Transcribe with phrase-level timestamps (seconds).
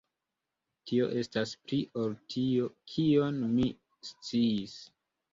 [0.91, 3.67] Tio estas pli ol tio, kion mi
[4.09, 4.75] sciis.